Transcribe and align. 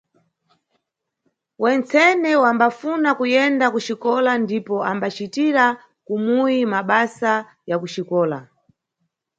Wentsene 1.63 2.31
wambafuna 2.43 3.09
kuyenda 3.19 3.65
kuxikola 3.73 4.31
ndipo 4.43 4.75
ambacitira 4.91 5.65
kumuyi 6.05 6.59
mabasa 6.73 7.33
ya 7.69 7.75
kuxikola. 7.81 8.37